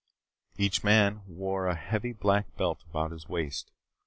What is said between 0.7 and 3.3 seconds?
man wore a heavy black belt about his